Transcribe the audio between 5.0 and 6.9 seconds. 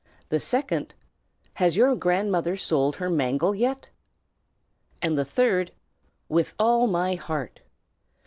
the third, "With all